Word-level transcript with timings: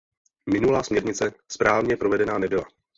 Minulá 0.53 0.83
směrnice 0.83 1.31
správně 1.51 1.97
provedena 1.97 2.37
nebyla. 2.37 2.63